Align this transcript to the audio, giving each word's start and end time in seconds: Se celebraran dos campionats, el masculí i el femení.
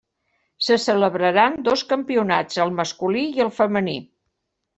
Se 0.67 0.77
celebraran 0.85 1.57
dos 1.67 1.83
campionats, 1.91 2.59
el 2.65 2.73
masculí 2.81 3.23
i 3.37 3.45
el 3.47 3.53
femení. 3.61 3.97